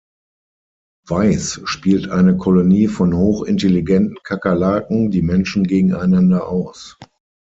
Weiss 1.07 1.61
spielt 1.65 2.09
eine 2.09 2.35
Kolonie 2.35 2.87
von 2.87 3.15
hochintelligenten 3.15 4.17
Kakerlaken 4.23 5.11
die 5.11 5.21
Menschen 5.21 5.63
gegeneinander 5.63 6.47
aus. 6.49 6.97